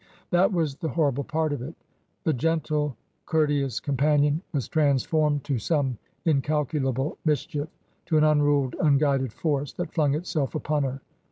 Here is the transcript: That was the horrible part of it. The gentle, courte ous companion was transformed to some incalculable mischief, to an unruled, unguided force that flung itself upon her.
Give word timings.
That 0.31 0.51
was 0.51 0.77
the 0.77 0.89
horrible 0.89 1.23
part 1.23 1.53
of 1.53 1.61
it. 1.61 1.75
The 2.23 2.33
gentle, 2.33 2.97
courte 3.27 3.51
ous 3.51 3.79
companion 3.79 4.41
was 4.51 4.67
transformed 4.67 5.43
to 5.43 5.59
some 5.59 5.99
incalculable 6.25 7.19
mischief, 7.23 7.69
to 8.07 8.17
an 8.17 8.23
unruled, 8.23 8.75
unguided 8.81 9.31
force 9.31 9.73
that 9.73 9.93
flung 9.93 10.15
itself 10.15 10.55
upon 10.55 10.85
her. 10.85 11.01